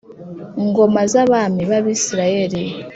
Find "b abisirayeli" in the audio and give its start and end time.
1.69-2.63